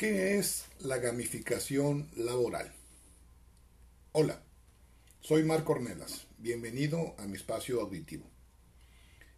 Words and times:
¿Qué 0.00 0.38
es 0.38 0.64
la 0.78 0.96
gamificación 0.96 2.08
laboral? 2.16 2.72
Hola, 4.12 4.42
soy 5.20 5.44
Marco 5.44 5.72
Ornelas. 5.72 6.26
Bienvenido 6.38 7.14
a 7.18 7.26
mi 7.26 7.36
espacio 7.36 7.82
auditivo. 7.82 8.24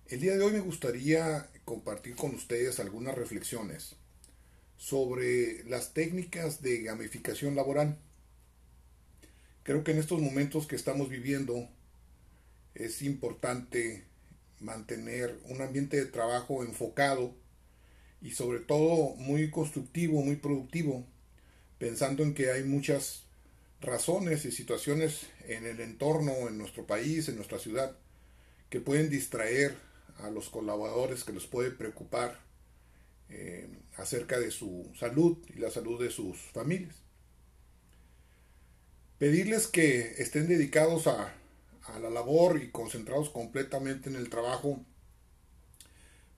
El 0.07 0.21
día 0.21 0.37
de 0.37 0.45
hoy 0.45 0.53
me 0.53 0.61
gustaría 0.61 1.51
compartir 1.65 2.15
con 2.15 2.33
ustedes 2.37 2.79
algunas 2.79 3.17
reflexiones 3.17 3.97
sobre 4.77 5.65
las 5.65 5.95
técnicas 5.95 6.63
de 6.63 6.83
gamificación 6.83 7.57
laboral. 7.57 7.99
Creo 9.65 9.83
que 9.83 9.91
en 9.91 9.99
estos 9.99 10.21
momentos 10.21 10.69
que 10.69 10.77
estamos 10.77 11.09
viviendo 11.09 11.69
es 12.77 13.03
importante 13.03 14.05
mantener 14.61 15.41
un 15.47 15.61
ambiente 15.61 15.97
de 15.97 16.07
trabajo 16.07 16.63
enfocado 16.63 17.42
y 18.23 18.31
sobre 18.31 18.61
todo 18.61 19.17
muy 19.17 19.51
constructivo, 19.51 20.23
muy 20.23 20.37
productivo, 20.37 21.05
pensando 21.79 22.23
en 22.23 22.35
que 22.35 22.53
hay 22.53 22.63
muchas 22.63 23.25
razones 23.81 24.45
y 24.45 24.53
situaciones 24.53 25.27
en 25.49 25.67
el 25.67 25.81
entorno, 25.81 26.33
en 26.49 26.57
nuestro 26.57 26.87
país, 26.87 27.29
en 27.29 27.37
nuestra 27.37 27.59
ciudad, 27.59 27.97
que 28.71 28.81
pueden 28.81 29.11
distraer 29.11 29.77
a 30.19 30.31
los 30.31 30.51
colaboradores, 30.51 31.25
que 31.25 31.33
les 31.33 31.47
puede 31.47 31.73
preocupar 31.73 32.41
eh, 33.29 33.69
acerca 33.97 34.39
de 34.39 34.53
su 34.53 34.89
salud 34.97 35.39
y 35.55 35.59
la 35.59 35.71
salud 35.71 36.01
de 36.01 36.11
sus 36.11 36.39
familias. 36.53 36.95
Pedirles 39.19 39.67
que 39.67 40.15
estén 40.19 40.47
dedicados 40.47 41.09
a 41.09 41.35
la 42.01 42.11
labor 42.11 42.63
y 42.63 42.71
concentrados 42.71 43.31
completamente 43.31 44.09
en 44.09 44.17
el 44.17 44.31
trabajo 44.31 44.85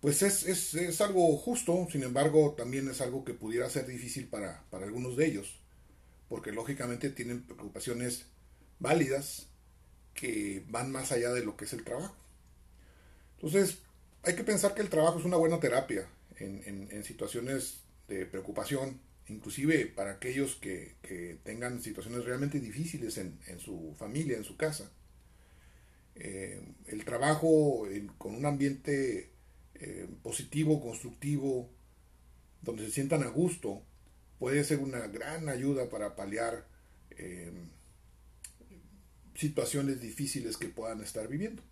pues 0.04 0.20
es, 0.20 1.00
algo 1.00 1.34
justo, 1.38 1.88
sin 1.90 2.02
embargo 2.02 2.54
también 2.58 2.90
es 2.90 3.00
algo 3.00 3.24
que 3.24 3.32
pudiera 3.32 3.70
ser 3.70 3.86
difícil 3.86 4.26
para, 4.26 4.62
algunos 4.70 5.16
de 5.16 5.24
ellos, 5.24 5.58
porque 6.28 6.52
lógicamente 6.52 7.08
tienen 7.08 7.42
preocupaciones 7.42 8.26
válidas 8.78 9.46
que 10.12 10.62
van 10.68 10.92
más 10.92 11.10
allá 11.10 11.32
de 11.32 11.42
lo 11.42 11.56
que 11.56 11.64
es 11.64 11.72
el 11.72 11.84
trabajo. 11.84 12.14
Entonces, 13.36 13.78
hay 14.24 14.36
que 14.36 14.44
pensar 14.44 14.74
que 14.74 14.82
el 14.82 14.90
trabajo 14.90 15.20
es 15.20 15.24
una 15.24 15.38
buena 15.38 15.58
terapia 15.58 16.06
en, 16.36 17.02
situaciones 17.02 17.80
de 18.06 18.26
preocupación, 18.26 19.00
inclusive 19.28 19.86
para 19.86 20.10
aquellos 20.10 20.56
que, 20.56 21.38
tengan 21.44 21.80
situaciones 21.80 22.26
realmente 22.26 22.60
difíciles 22.60 23.16
en, 23.16 23.58
su 23.58 23.94
familia, 23.96 24.36
en 24.36 24.44
su 24.44 24.58
casa. 24.58 24.90
Eh, 26.14 26.60
el 26.88 27.06
trabajo 27.06 27.88
con 28.18 28.34
un 28.34 28.44
ambiente 28.44 29.32
eh, 29.74 30.08
positivo, 30.22 30.80
constructivo, 30.80 31.68
donde 32.62 32.84
se 32.86 32.92
sientan 32.92 33.22
a 33.22 33.28
gusto, 33.28 33.82
puede 34.38 34.64
ser 34.64 34.78
una 34.78 35.06
gran 35.06 35.48
ayuda 35.48 35.88
para 35.88 36.16
paliar 36.16 36.66
eh, 37.10 37.52
situaciones 39.34 40.00
difíciles 40.00 40.56
que 40.56 40.68
puedan 40.68 41.00
estar 41.00 41.28
viviendo. 41.28 41.62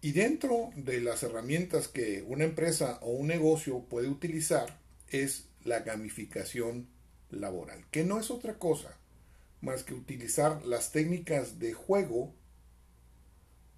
Y 0.00 0.12
dentro 0.12 0.70
de 0.76 1.00
las 1.00 1.22
herramientas 1.22 1.88
que 1.88 2.22
una 2.22 2.44
empresa 2.44 2.98
o 3.02 3.10
un 3.10 3.26
negocio 3.26 3.80
puede 3.80 4.08
utilizar 4.08 4.78
es 5.08 5.48
la 5.64 5.80
gamificación 5.80 6.88
laboral, 7.30 7.84
que 7.90 8.04
no 8.04 8.20
es 8.20 8.30
otra 8.30 8.58
cosa 8.58 8.96
más 9.60 9.82
que 9.82 9.94
utilizar 9.94 10.64
las 10.64 10.92
técnicas 10.92 11.58
de 11.58 11.72
juego 11.72 12.32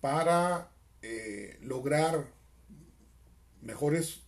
para 0.01 0.71
eh, 1.03 1.59
lograr 1.63 2.27
mejores 3.63 4.21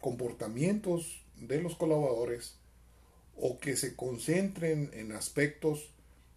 comportamientos 0.00 1.22
de 1.36 1.60
los 1.62 1.76
colaboradores 1.76 2.56
o 3.36 3.58
que 3.58 3.76
se 3.76 3.96
concentren 3.96 4.90
en 4.92 5.12
aspectos 5.12 5.90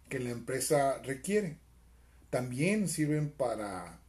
que 0.08 0.18
la 0.18 0.30
empresa 0.30 0.98
requiere. 1.02 1.58
También 2.30 2.88
sirven 2.88 3.30
para 3.30 4.00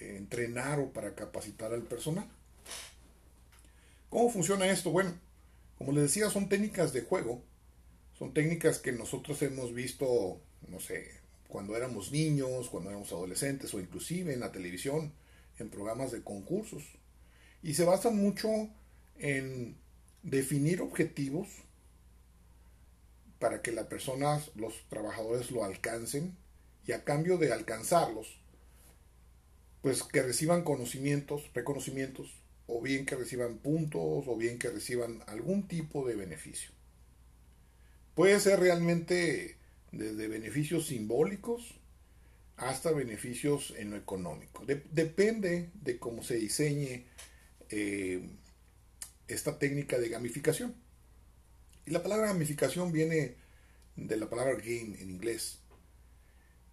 eh, 0.00 0.16
entrenar 0.16 0.80
o 0.80 0.92
para 0.92 1.14
capacitar 1.14 1.72
al 1.72 1.82
personal. 1.82 2.28
¿Cómo 4.08 4.30
funciona 4.30 4.66
esto? 4.66 4.90
Bueno, 4.90 5.14
como 5.76 5.92
les 5.92 6.04
decía, 6.04 6.30
son 6.30 6.48
técnicas 6.48 6.92
de 6.92 7.02
juego. 7.02 7.42
Son 8.18 8.32
técnicas 8.32 8.78
que 8.78 8.92
nosotros 8.92 9.42
hemos 9.42 9.74
visto, 9.74 10.40
no 10.68 10.78
sé, 10.78 11.10
cuando 11.48 11.76
éramos 11.76 12.12
niños, 12.12 12.70
cuando 12.70 12.90
éramos 12.90 13.12
adolescentes 13.12 13.74
o 13.74 13.80
inclusive 13.80 14.32
en 14.32 14.40
la 14.40 14.52
televisión, 14.52 15.12
en 15.58 15.68
programas 15.68 16.12
de 16.12 16.22
concursos 16.22 16.84
y 17.64 17.72
se 17.72 17.84
basan 17.84 18.16
mucho 18.16 18.68
en 19.18 19.74
definir 20.22 20.82
objetivos 20.82 21.48
para 23.38 23.62
que 23.62 23.72
las 23.72 23.86
personas, 23.86 24.50
los 24.54 24.74
trabajadores 24.90 25.50
lo 25.50 25.64
alcancen 25.64 26.36
y 26.86 26.92
a 26.92 27.04
cambio 27.04 27.38
de 27.38 27.54
alcanzarlos, 27.54 28.38
pues 29.80 30.02
que 30.02 30.22
reciban 30.22 30.62
conocimientos, 30.62 31.50
reconocimientos, 31.54 32.34
o 32.66 32.82
bien 32.82 33.06
que 33.06 33.16
reciban 33.16 33.56
puntos, 33.56 34.02
o 34.26 34.36
bien 34.36 34.58
que 34.58 34.68
reciban 34.68 35.22
algún 35.26 35.66
tipo 35.66 36.06
de 36.06 36.16
beneficio. 36.16 36.70
Puede 38.14 38.40
ser 38.40 38.60
realmente 38.60 39.56
desde 39.90 40.28
beneficios 40.28 40.88
simbólicos 40.88 41.74
hasta 42.58 42.92
beneficios 42.92 43.72
en 43.78 43.90
lo 43.90 43.96
económico. 43.96 44.64
depende 44.66 45.70
de 45.82 45.98
cómo 45.98 46.22
se 46.22 46.36
diseñe 46.36 47.06
eh, 47.76 48.20
esta 49.26 49.58
técnica 49.58 49.98
de 49.98 50.08
gamificación. 50.08 50.76
Y 51.86 51.90
la 51.90 52.04
palabra 52.04 52.28
gamificación 52.28 52.92
viene 52.92 53.34
de 53.96 54.16
la 54.16 54.30
palabra 54.30 54.54
game 54.54 54.96
en 55.00 55.10
inglés, 55.10 55.58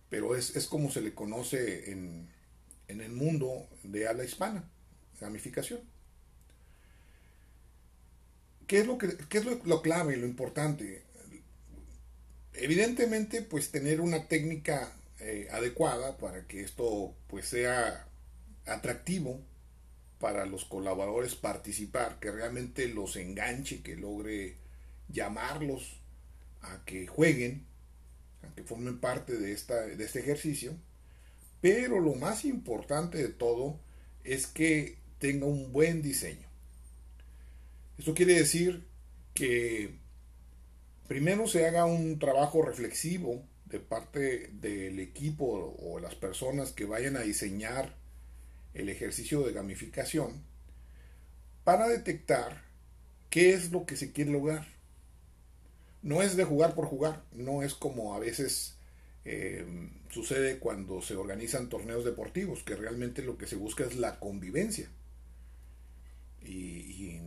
pero 0.09 0.35
es, 0.35 0.51
como 0.67 0.91
se 0.91 1.01
le 1.01 1.15
conoce 1.15 1.91
en, 1.91 2.29
en 2.87 3.01
el 3.01 3.11
mundo 3.13 3.67
de 3.81 4.07
habla 4.07 4.25
hispana, 4.25 4.69
gamificación. 5.19 5.81
¿Qué 8.67 8.81
es 8.81 8.85
lo, 8.85 8.99
que, 8.99 9.07
es 9.07 9.45
lo, 9.65 9.81
clave, 9.81 10.17
lo 10.17 10.27
importante? 10.27 11.01
Evidentemente, 12.53 13.41
pues 13.41 13.71
tener 13.71 14.01
una 14.01 14.27
técnica 14.27 14.93
eh, 15.19 15.47
adecuada 15.51 16.17
para 16.17 16.45
que 16.45 16.61
esto 16.61 17.15
pues 17.27 17.47
sea 17.47 18.07
atractivo 18.67 19.41
para 20.21 20.45
los 20.45 20.63
colaboradores 20.63 21.35
participar, 21.35 22.19
que 22.19 22.31
realmente 22.31 22.87
los 22.87 23.17
enganche, 23.17 23.81
que 23.81 23.97
logre 23.97 24.55
llamarlos 25.09 25.99
a 26.61 26.85
que 26.85 27.07
jueguen, 27.07 27.65
a 28.43 28.55
que 28.55 28.63
formen 28.63 28.99
parte 28.99 29.37
de, 29.37 29.51
esta, 29.51 29.81
de 29.81 30.03
este 30.03 30.19
ejercicio. 30.19 30.77
Pero 31.59 31.99
lo 31.99 32.15
más 32.15 32.45
importante 32.45 33.17
de 33.17 33.29
todo 33.29 33.79
es 34.23 34.47
que 34.47 34.97
tenga 35.19 35.47
un 35.47 35.73
buen 35.73 36.01
diseño. 36.01 36.47
Esto 37.97 38.13
quiere 38.13 38.35
decir 38.35 38.85
que 39.33 39.95
primero 41.07 41.47
se 41.47 41.67
haga 41.67 41.85
un 41.85 42.19
trabajo 42.19 42.61
reflexivo 42.61 43.43
de 43.65 43.79
parte 43.79 44.49
del 44.53 44.99
equipo 44.99 45.75
o 45.79 45.99
las 45.99 46.15
personas 46.15 46.71
que 46.71 46.85
vayan 46.85 47.17
a 47.17 47.21
diseñar 47.21 48.00
el 48.73 48.89
ejercicio 48.89 49.41
de 49.43 49.53
gamificación 49.53 50.43
para 51.63 51.87
detectar 51.87 52.63
qué 53.29 53.53
es 53.53 53.71
lo 53.71 53.85
que 53.85 53.95
se 53.95 54.11
quiere 54.11 54.31
lograr. 54.31 54.67
No 56.01 56.21
es 56.21 56.35
de 56.35 56.43
jugar 56.43 56.73
por 56.73 56.85
jugar, 56.85 57.23
no 57.31 57.63
es 57.63 57.73
como 57.75 58.15
a 58.15 58.19
veces 58.19 58.75
eh, 59.23 59.65
sucede 60.09 60.57
cuando 60.57 61.01
se 61.01 61.15
organizan 61.15 61.69
torneos 61.69 62.03
deportivos, 62.03 62.63
que 62.63 62.75
realmente 62.75 63.21
lo 63.21 63.37
que 63.37 63.47
se 63.47 63.55
busca 63.55 63.83
es 63.85 63.95
la 63.95 64.19
convivencia. 64.19 64.89
Y, 66.43 67.19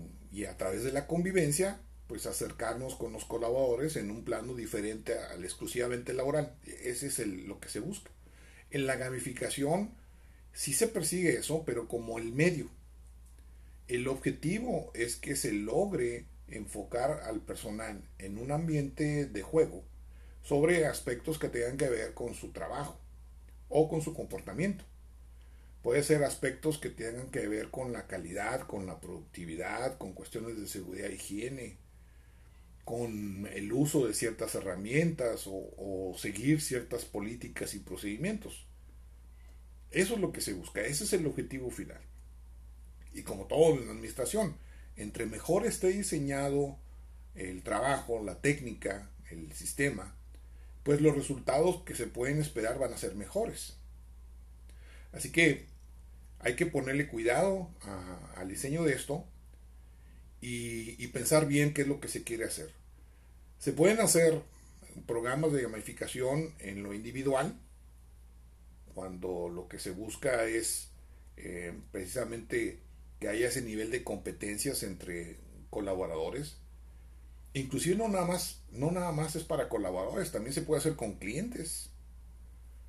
a 0.48 0.56
través 0.58 0.82
de 0.82 0.92
la 0.92 1.06
convivencia, 1.06 1.80
pues 2.06 2.26
acercarnos 2.26 2.96
con 2.96 3.12
los 3.12 3.24
colaboradores 3.24 3.96
en 3.96 4.10
un 4.10 4.24
plano 4.24 4.54
diferente 4.54 5.16
al 5.18 5.42
exclusivamente 5.44 6.12
laboral. 6.12 6.56
Ese 6.64 7.06
es 7.06 7.18
lo 7.18 7.60
que 7.60 7.68
se 7.68 7.80
busca. 7.80 8.10
En 8.70 8.86
la 8.86 8.96
gamificación, 8.96 9.94
sí 10.54 10.72
se 10.72 10.88
persigue 10.88 11.36
eso, 11.36 11.64
pero 11.66 11.88
como 11.88 12.18
el 12.18 12.32
medio. 12.32 12.70
El 13.88 14.08
objetivo 14.08 14.90
es 14.94 15.16
que 15.16 15.36
se 15.36 15.52
logre 15.52 16.24
enfocar 16.48 17.20
al 17.24 17.40
personal 17.40 18.02
en 18.18 18.38
un 18.38 18.50
ambiente 18.50 19.26
de 19.26 19.42
juego 19.42 19.84
sobre 20.42 20.86
aspectos 20.86 21.38
que 21.38 21.48
tengan 21.48 21.76
que 21.76 21.88
ver 21.88 22.14
con 22.14 22.34
su 22.34 22.52
trabajo 22.52 22.98
o 23.68 23.88
con 23.88 24.00
su 24.00 24.14
comportamiento. 24.14 24.84
Puede 25.82 26.02
ser 26.02 26.24
aspectos 26.24 26.78
que 26.78 26.88
tengan 26.88 27.30
que 27.30 27.46
ver 27.46 27.70
con 27.70 27.92
la 27.92 28.06
calidad, 28.06 28.66
con 28.66 28.86
la 28.86 29.00
productividad, 29.00 29.98
con 29.98 30.12
cuestiones 30.14 30.58
de 30.58 30.66
seguridad 30.66 31.10
e 31.10 31.16
higiene, 31.16 31.76
con 32.84 33.46
el 33.52 33.72
uso 33.72 34.06
de 34.06 34.14
ciertas 34.14 34.54
herramientas 34.54 35.46
o, 35.46 35.52
o 35.76 36.14
seguir 36.16 36.62
ciertas 36.62 37.04
políticas 37.04 37.74
y 37.74 37.80
procedimientos. 37.80 38.66
Eso 39.94 40.14
es 40.14 40.20
lo 40.20 40.32
que 40.32 40.40
se 40.40 40.52
busca, 40.52 40.80
ese 40.80 41.04
es 41.04 41.12
el 41.12 41.24
objetivo 41.26 41.70
final. 41.70 42.00
Y 43.12 43.22
como 43.22 43.46
todo 43.46 43.74
en 43.74 43.86
la 43.86 43.92
administración, 43.92 44.56
entre 44.96 45.24
mejor 45.24 45.64
esté 45.64 45.88
diseñado 45.88 46.76
el 47.36 47.62
trabajo, 47.62 48.22
la 48.22 48.40
técnica, 48.40 49.08
el 49.30 49.52
sistema, 49.52 50.16
pues 50.82 51.00
los 51.00 51.14
resultados 51.14 51.82
que 51.82 51.94
se 51.94 52.08
pueden 52.08 52.40
esperar 52.40 52.78
van 52.80 52.92
a 52.92 52.98
ser 52.98 53.14
mejores. 53.14 53.76
Así 55.12 55.30
que 55.30 55.66
hay 56.40 56.56
que 56.56 56.66
ponerle 56.66 57.06
cuidado 57.06 57.70
al 58.34 58.48
diseño 58.48 58.82
de 58.82 58.94
esto 58.94 59.24
y, 60.40 61.02
y, 61.02 61.06
pensar 61.06 61.46
bien 61.46 61.72
qué 61.72 61.82
es 61.82 61.88
lo 61.88 62.00
que 62.00 62.08
se 62.08 62.24
quiere 62.24 62.44
hacer. 62.44 62.68
Se 63.60 63.72
pueden 63.72 64.00
hacer 64.00 64.42
programas 65.06 65.52
de 65.52 65.62
gamificación 65.62 66.52
en 66.58 66.82
lo 66.82 66.92
individual, 66.92 67.56
cuando 68.94 69.48
lo 69.48 69.68
que 69.68 69.78
se 69.78 69.90
busca 69.90 70.44
es 70.44 70.90
eh, 71.36 71.74
precisamente 71.90 72.80
que 73.20 73.28
haya 73.28 73.48
ese 73.48 73.62
nivel 73.62 73.90
de 73.90 74.04
competencias 74.04 74.82
entre 74.82 75.38
colaboradores. 75.70 76.56
Inclusive 77.52 77.96
no 77.96 78.08
nada 78.08 78.26
más, 78.26 78.62
no 78.70 78.90
nada 78.90 79.12
más 79.12 79.36
es 79.36 79.44
para 79.44 79.68
colaboradores, 79.68 80.32
también 80.32 80.52
se 80.54 80.62
puede 80.62 80.80
hacer 80.80 80.96
con 80.96 81.14
clientes. 81.14 81.90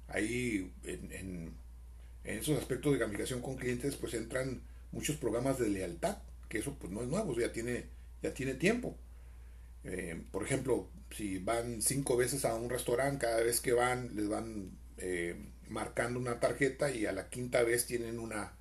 Ahí 0.07 0.73
en, 0.83 1.53
esos 2.23 2.57
aspectos 2.57 2.93
de 2.93 2.99
gamificación 2.99 3.41
con 3.41 3.55
clientes 3.55 3.95
pues 3.95 4.15
entran 4.15 4.61
muchos 4.91 5.17
programas 5.17 5.59
de 5.59 5.69
lealtad, 5.69 6.17
que 6.49 6.59
eso 6.59 6.75
pues 6.79 6.91
no 6.91 7.03
es 7.03 7.07
nuevo, 7.07 7.37
ya 7.39 7.51
tiene, 7.51 7.85
ya 8.21 8.33
tiene 8.33 8.55
tiempo. 8.55 8.97
Eh, 9.83 10.23
por 10.31 10.43
ejemplo, 10.43 10.89
si 11.11 11.37
van 11.37 11.81
cinco 11.81 12.17
veces 12.17 12.45
a 12.45 12.55
un 12.55 12.69
restaurante, 12.69 13.25
cada 13.25 13.41
vez 13.41 13.61
que 13.61 13.73
van 13.73 14.15
les 14.15 14.27
van 14.27 14.71
eh, 14.97 15.35
marcando 15.69 16.19
una 16.19 16.39
tarjeta 16.39 16.91
y 16.91 17.05
a 17.05 17.11
la 17.11 17.29
quinta 17.29 17.63
vez 17.63 17.85
tienen 17.85 18.19
una, 18.19 18.53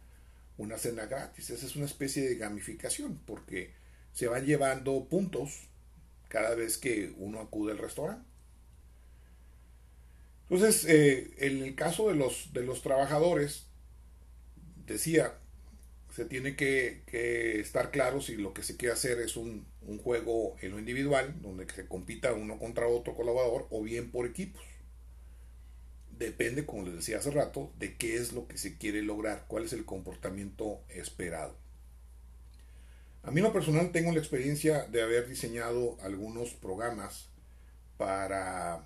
una 0.56 0.78
cena 0.78 1.06
gratis. 1.06 1.50
Esa 1.50 1.66
es 1.66 1.76
una 1.76 1.86
especie 1.86 2.28
de 2.28 2.36
gamificación 2.36 3.20
porque 3.26 3.72
se 4.12 4.28
van 4.28 4.46
llevando 4.46 5.06
puntos 5.06 5.68
cada 6.28 6.54
vez 6.54 6.78
que 6.78 7.14
uno 7.18 7.40
acude 7.40 7.72
al 7.72 7.78
restaurante. 7.78 8.26
Entonces, 10.48 10.84
eh, 10.86 11.32
en 11.38 11.62
el 11.62 11.74
caso 11.74 12.08
de 12.08 12.16
los, 12.16 12.52
de 12.52 12.62
los 12.62 12.82
trabajadores, 12.82 13.66
decía, 14.86 15.34
se 16.14 16.26
tiene 16.26 16.54
que, 16.54 17.02
que, 17.06 17.60
estar 17.60 17.90
claro 17.90 18.20
si 18.20 18.36
lo 18.36 18.52
que 18.52 18.62
se 18.62 18.76
quiere 18.76 18.92
hacer 18.92 19.20
es 19.20 19.36
un, 19.36 19.66
un, 19.82 19.98
juego 19.98 20.56
en 20.60 20.72
lo 20.72 20.78
individual, 20.78 21.34
donde 21.40 21.66
se 21.72 21.86
compita 21.86 22.34
uno 22.34 22.58
contra 22.58 22.86
otro 22.86 23.14
colaborador, 23.14 23.66
o 23.70 23.82
bien 23.82 24.10
por 24.10 24.26
equipos 24.26 24.62
depende, 26.18 26.66
como 26.66 26.84
les 26.84 26.94
decía 26.94 27.18
hace 27.18 27.30
rato, 27.30 27.72
de 27.78 27.96
qué 27.96 28.16
es 28.16 28.32
lo 28.32 28.46
que 28.46 28.58
se 28.58 28.76
quiere 28.76 29.02
lograr, 29.02 29.44
cuál 29.48 29.64
es 29.64 29.72
el 29.72 29.84
comportamiento 29.84 30.80
esperado. 30.88 31.56
A 33.22 33.30
mí 33.30 33.40
lo 33.40 33.52
personal 33.52 33.90
tengo 33.90 34.12
la 34.12 34.18
experiencia 34.18 34.84
de 34.84 35.02
haber 35.02 35.26
diseñado 35.26 35.96
algunos 36.02 36.50
programas 36.50 37.30
para, 37.96 38.84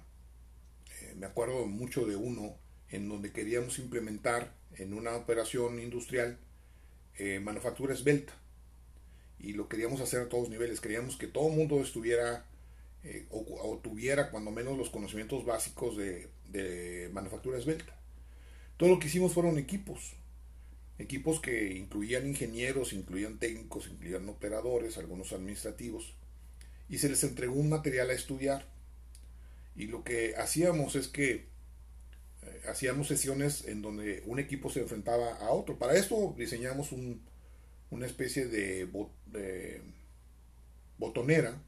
eh, 1.01 1.15
me 1.17 1.27
acuerdo 1.27 1.67
mucho 1.67 2.07
de 2.07 2.15
uno, 2.15 2.57
en 2.91 3.09
donde 3.09 3.33
queríamos 3.33 3.79
implementar 3.79 4.55
en 4.77 4.95
una 4.95 5.17
operación 5.17 5.81
industrial 5.81 6.39
eh, 7.17 7.41
manufactura 7.41 7.93
esbelta. 7.93 8.33
Y 9.41 9.53
lo 9.53 9.69
queríamos 9.69 10.01
hacer 10.01 10.21
a 10.21 10.29
todos 10.29 10.49
niveles. 10.49 10.81
Queríamos 10.81 11.17
que 11.17 11.27
todo 11.27 11.49
el 11.49 11.57
mundo 11.57 11.81
estuviera 11.81 12.45
eh, 13.11 13.27
o, 13.31 13.81
tuviera 13.83 14.31
cuando 14.31 14.51
menos 14.51 14.77
los 14.77 14.91
conocimientos 14.91 15.47
básicos 15.47 15.97
de, 15.97 17.09
manufactura 17.13 17.57
esbelta. 17.57 17.97
Todo 18.77 18.91
lo 18.91 18.99
que 18.99 19.07
hicimos 19.07 19.33
fueron 19.33 19.57
equipos, 19.59 20.15
equipos 20.99 21.41
que 21.41 21.75
incluían 21.75 22.27
ingenieros, 22.27 22.93
incluían 22.93 23.39
técnicos, 23.39 23.89
incluían 23.89 24.29
operadores, 24.29 24.99
algunos 24.99 25.33
administrativos, 25.33 26.15
y 26.91 26.99
se 26.99 27.09
les 27.09 27.25
entregó 27.25 27.55
un 27.55 27.71
material 27.71 28.11
a 28.11 28.13
estudiar. 28.13 28.67
Y 29.75 29.87
lo 29.87 30.05
que 30.05 30.37
hacíamos 30.37 30.95
es 30.95 31.09
que 31.09 31.47
eh, 32.43 32.63
hacíamos 32.69 33.09
sesiones 33.09 33.67
en 33.69 33.81
donde 33.81 34.23
un 34.27 34.39
equipo 34.39 34.71
se 34.71 34.81
enfrentaba 34.81 35.37
a 35.37 35.51
otro. 35.51 35.79
Para 35.79 35.97
esto 35.97 36.35
diseñamos 36.37 36.93
un, 36.93 37.23
una 37.91 38.05
especie 38.05 38.47
de 38.49 38.87
botonera 40.99 41.59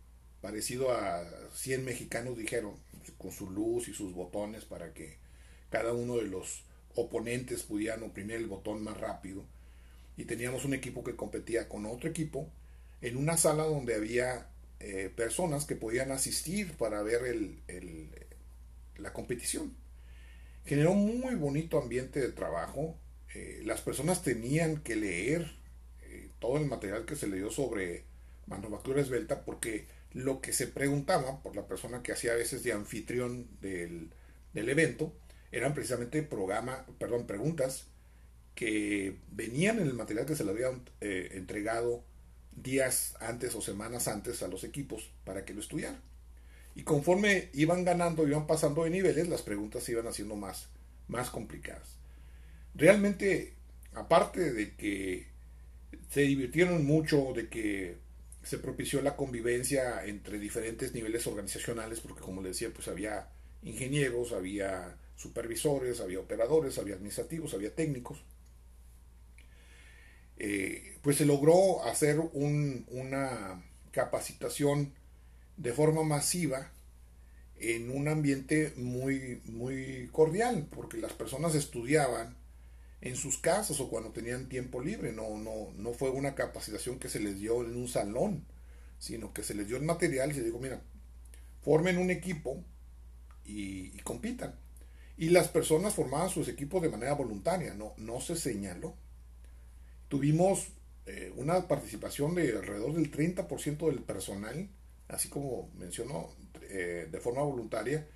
parecido 0.40 0.92
a 0.92 1.22
100 1.54 1.84
mexicanos 1.84 2.36
dijeron, 2.36 2.74
con 3.18 3.32
su 3.32 3.50
luz 3.50 3.88
y 3.88 3.94
sus 3.94 4.14
botones 4.14 4.64
para 4.64 4.92
que 4.92 5.16
cada 5.70 5.92
uno 5.92 6.16
de 6.16 6.24
los 6.24 6.64
oponentes 6.94 7.62
pudieran 7.62 8.02
oprimir 8.02 8.36
el 8.36 8.46
botón 8.46 8.82
más 8.82 8.98
rápido. 8.98 9.44
Y 10.16 10.24
teníamos 10.24 10.64
un 10.64 10.74
equipo 10.74 11.04
que 11.04 11.16
competía 11.16 11.68
con 11.68 11.86
otro 11.86 12.08
equipo 12.08 12.48
en 13.00 13.16
una 13.16 13.36
sala 13.36 13.64
donde 13.64 13.94
había 13.94 14.48
eh, 14.80 15.10
personas 15.14 15.64
que 15.64 15.76
podían 15.76 16.10
asistir 16.10 16.72
para 16.76 17.02
ver 17.02 17.24
el, 17.24 18.08
la 18.96 19.12
competición. 19.12 19.74
Generó 20.64 20.92
un 20.92 21.20
muy 21.20 21.34
bonito 21.36 21.80
ambiente 21.80 22.20
de 22.20 22.32
trabajo. 22.32 22.96
Eh, 23.34 23.62
las 23.64 23.80
personas 23.80 24.22
tenían 24.22 24.78
que 24.78 24.96
leer 24.96 25.52
eh, 26.02 26.30
todo 26.38 26.58
el 26.58 26.66
material 26.66 27.04
que 27.04 27.16
se 27.16 27.26
le 27.26 27.36
dio 27.36 27.50
sobre 27.50 28.04
manufactura 28.46 29.00
esbelta 29.00 29.44
porque 29.44 29.86
lo 30.12 30.40
que 30.40 30.52
se 30.52 30.66
preguntaba 30.66 31.42
por 31.42 31.54
la 31.56 31.66
persona 31.66 32.02
que 32.02 32.12
hacía 32.12 32.32
a 32.32 32.36
veces 32.36 32.62
de 32.62 32.72
anfitrión 32.72 33.46
del, 33.60 34.10
evento 34.54 35.14
eran 35.52 35.74
precisamente 35.74 36.22
perdón, 36.22 37.26
preguntas 37.26 37.86
que 38.54 39.16
venían 39.30 39.78
en 39.78 39.86
el 39.86 39.94
material 39.94 40.26
que 40.26 40.36
se 40.36 40.44
le 40.44 40.50
habían 40.50 40.82
eh, 41.00 41.30
entregado 41.32 42.04
días 42.52 43.14
antes 43.20 43.54
o 43.54 43.62
semanas 43.62 44.08
antes 44.08 44.42
a 44.42 44.48
los 44.48 44.64
equipos 44.64 45.10
para 45.24 45.44
que 45.44 45.54
lo 45.54 45.60
estudiaran. 45.60 46.00
Y 46.74 46.82
conforme 46.82 47.48
iban 47.54 47.84
ganando, 47.84 48.26
iban 48.26 48.46
pasando 48.46 48.84
de 48.84 48.90
niveles, 48.90 49.28
las 49.28 49.42
preguntas 49.42 49.84
se 49.84 49.92
iban 49.92 50.06
haciendo 50.06 50.36
más, 50.36 50.68
más 51.08 51.30
complicadas. 51.30 51.96
Realmente, 52.74 53.54
aparte 53.94 54.52
de 54.52 54.74
que 54.76 55.26
se 56.10 56.22
divirtieron 56.22 56.84
mucho, 56.84 57.32
de 57.34 57.48
que 57.48 57.96
se 58.42 58.58
propició 58.58 59.02
la 59.02 59.16
convivencia 59.16 60.04
entre 60.06 60.38
diferentes 60.38 60.94
niveles 60.94 61.26
organizacionales, 61.26 62.00
porque 62.00 62.22
como 62.22 62.42
les 62.42 62.52
decía, 62.52 62.72
pues 62.74 62.88
había 62.88 63.28
ingenieros, 63.62 64.32
había 64.32 64.96
supervisores, 65.16 66.00
había 66.00 66.20
operadores, 66.20 66.78
había 66.78 66.94
administrativos, 66.94 67.52
había 67.54 67.74
técnicos. 67.74 68.22
Eh, 70.38 70.96
pues 71.02 71.18
se 71.18 71.26
logró 71.26 71.84
hacer 71.84 72.18
una 72.32 73.62
capacitación 73.90 74.94
de 75.58 75.72
forma 75.74 76.02
masiva 76.02 76.72
en 77.58 77.90
un 77.90 78.08
ambiente 78.08 78.72
muy, 78.76 79.42
muy 79.44 80.08
cordial, 80.12 80.66
porque 80.74 80.96
las 80.96 81.12
personas 81.12 81.54
estudiaban 81.54 82.39
en 83.00 83.16
sus 83.16 83.38
casas 83.38 83.80
o 83.80 83.88
cuando 83.88 84.10
tenían 84.10 84.48
tiempo 84.48 84.80
libre. 84.80 85.12
No, 85.12 85.38
no, 85.38 85.72
no 85.76 85.92
fue 85.92 86.10
una 86.10 86.34
capacitación 86.34 86.98
que 86.98 87.08
se 87.08 87.20
les 87.20 87.38
dio 87.38 87.64
en 87.64 87.76
un 87.76 87.88
salón, 87.88 88.44
sino 88.98 89.32
que 89.32 89.42
se 89.42 89.54
les 89.54 89.66
dio 89.66 89.76
el 89.76 89.84
material 89.84 90.30
y 90.30 90.34
se 90.34 90.42
dijo, 90.42 90.58
mira, 90.58 90.82
formen 91.62 91.98
un 91.98 92.10
equipo 92.10 92.62
y, 93.44 93.90
compitan. 94.02 94.54
Y 95.16 95.30
las 95.30 95.48
personas 95.48 95.94
formaban 95.94 96.30
sus 96.30 96.48
equipos 96.48 96.80
de 96.82 96.88
manera 96.88 97.14
voluntaria, 97.14 97.74
no, 97.74 97.94
no 97.98 98.20
se 98.20 98.36
señaló. 98.36 98.94
Tuvimos 100.08 100.68
eh, 101.06 101.32
una 101.36 101.68
participación 101.68 102.34
de 102.34 102.56
alrededor 102.56 102.94
del 102.94 103.10
30% 103.10 103.86
del 103.86 104.02
personal, 104.02 104.68
así 105.08 105.28
como 105.28 105.70
mencionó, 105.76 106.30
eh, 106.62 107.08
de 107.10 107.20
forma 107.20 107.42
voluntaria, 107.42 108.08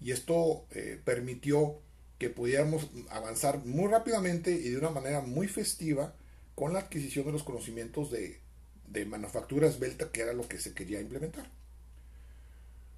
y 0.00 0.12
esto 0.12 0.66
eh, 0.70 1.00
permitió 1.04 1.80
que 2.22 2.30
pudiéramos 2.30 2.88
avanzar 3.10 3.64
muy 3.64 3.90
rápidamente 3.90 4.52
y 4.52 4.70
de 4.70 4.78
una 4.78 4.90
manera 4.90 5.22
muy 5.22 5.48
festiva 5.48 6.14
con 6.54 6.72
la 6.72 6.78
adquisición 6.78 7.26
de 7.26 7.32
los 7.32 7.42
conocimientos 7.42 8.12
de, 8.12 8.38
de 8.86 9.04
manufactura 9.06 9.66
esbelta, 9.66 10.12
que 10.12 10.20
era 10.20 10.32
lo 10.32 10.46
que 10.46 10.58
se 10.58 10.72
quería 10.72 11.00
implementar. 11.00 11.50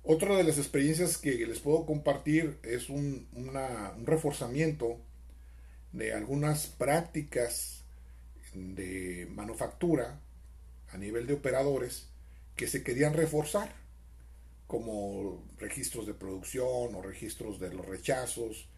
Otra 0.02 0.36
de 0.36 0.44
las 0.44 0.58
experiencias 0.58 1.16
que 1.16 1.46
les 1.46 1.60
puedo 1.60 1.86
compartir 1.86 2.58
es 2.62 2.90
un, 2.90 3.26
un 3.32 4.06
reforzamiento 4.06 4.98
de 5.92 6.12
algunas 6.12 6.66
prácticas 6.66 7.82
de 8.52 9.26
manufactura 9.30 10.20
a 10.90 10.98
nivel 10.98 11.26
de 11.26 11.32
operadores 11.32 12.08
que 12.56 12.66
se 12.66 12.82
querían 12.82 13.14
reforzar, 13.14 13.74
como 14.66 15.42
registros 15.56 16.06
de 16.06 16.12
producción 16.12 16.94
o 16.94 17.00
registros 17.00 17.58
de 17.58 17.72
los 17.72 17.86
rechazos, 17.86 18.68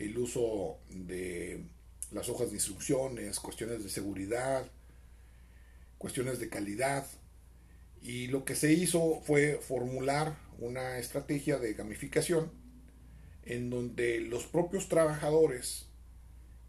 el 0.00 0.18
uso 0.18 0.78
de 0.88 1.64
las 2.10 2.28
hojas 2.28 2.48
de 2.50 2.56
instrucciones, 2.56 3.38
cuestiones 3.38 3.84
de 3.84 3.90
seguridad, 3.90 4.66
cuestiones 5.98 6.40
de 6.40 6.48
calidad. 6.48 7.06
Y 8.02 8.28
lo 8.28 8.44
que 8.44 8.54
se 8.54 8.72
hizo 8.72 9.20
fue 9.20 9.60
formular 9.62 10.36
una 10.58 10.98
estrategia 10.98 11.58
de 11.58 11.74
gamificación 11.74 12.50
en 13.44 13.70
donde 13.70 14.20
los 14.20 14.46
propios 14.46 14.88
trabajadores 14.88 15.86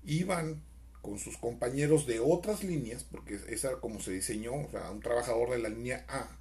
iban 0.04 0.62
con 1.02 1.18
sus 1.18 1.38
compañeros 1.38 2.06
de 2.06 2.20
otras 2.20 2.64
líneas, 2.64 3.04
porque 3.04 3.40
esa 3.48 3.80
como 3.80 4.00
se 4.02 4.12
diseñó, 4.12 4.54
o 4.54 4.70
sea, 4.70 4.92
un 4.92 5.00
trabajador 5.00 5.52
de 5.52 5.60
la 5.60 5.70
línea 5.70 6.06
A 6.08 6.38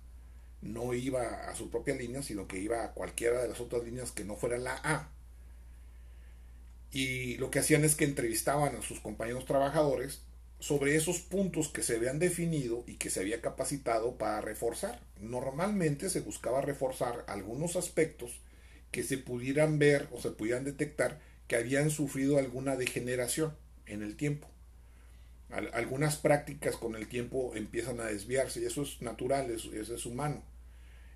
no 0.61 0.93
iba 0.93 1.49
a 1.49 1.55
su 1.55 1.71
propia 1.71 1.95
línea, 1.95 2.23
sino 2.23 2.47
que 2.47 2.59
iba 2.59 2.85
a 2.85 2.93
cualquiera 2.93 3.41
de 3.41 3.49
las 3.49 3.61
otras 3.61 3.85
líneas 3.85 4.13
que 4.13 4.25
no 4.25 4.37
fuera 4.37 4.59
la 4.59 4.75
A. 4.85 5.11
Y 6.93 7.37
lo 7.37 7.51
que 7.51 7.61
hacían 7.61 7.85
es 7.85 7.95
que 7.95 8.05
entrevistaban 8.05 8.75
a 8.77 8.83
sus 8.83 9.01
compañeros 9.01 9.45
trabajadores 9.45 10.23
sobre 10.59 10.95
esos 10.95 11.21
puntos 11.21 11.69
que 11.69 11.83
se 11.83 11.97
habían 11.97 12.19
definido 12.19 12.85
y 12.87 12.97
que 12.97 13.11
se 13.11 13.21
había 13.21 13.41
capacitado 13.41 14.19
para 14.19 14.41
reforzar. 14.41 15.01
Normalmente 15.19 16.11
se 16.11 16.21
buscaba 16.21 16.61
reforzar 16.61 17.25
algunos 17.29 17.77
aspectos 17.77 18.41
que 18.91 19.03
se 19.03 19.19
pudieran 19.19 19.79
ver 19.79 20.09
o 20.13 20.21
se 20.21 20.31
pudieran 20.31 20.65
detectar 20.65 21.21
que 21.47 21.57
habían 21.57 21.91
sufrido 21.91 22.39
alguna 22.39 22.77
degeneración 22.77 23.57
en 23.87 24.03
el 24.03 24.17
tiempo. 24.17 24.49
algunas 25.73 26.17
prácticas 26.17 26.77
con 26.77 26.95
el 26.95 27.09
tiempo 27.09 27.57
empiezan 27.57 27.99
a 27.99 28.05
desviarse 28.05 28.61
y 28.61 28.67
eso 28.67 28.83
es 28.83 29.03
natural, 29.03 29.51
eso, 29.51 29.73
es 29.75 30.07
humano. 30.07 30.45